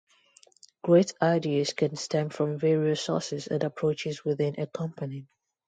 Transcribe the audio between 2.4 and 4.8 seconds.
various sources and approaches within a